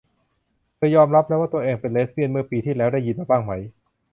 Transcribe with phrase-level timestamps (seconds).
[0.75, 3.51] เธอยอมรับแล้วว่าตัวเองเป็นเลสเบียนเมื่อปีที่แล้ว ได้ยินมาบ้างไหม?